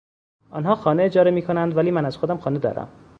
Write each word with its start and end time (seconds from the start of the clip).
آنها 0.49 0.75
خانه 0.75 1.03
اجاره 1.03 1.31
میکنند 1.31 1.77
ولی 1.77 1.91
من 1.91 2.05
از 2.05 2.17
خودم 2.17 2.37
خانه 2.37 2.59
دارم. 2.59 2.89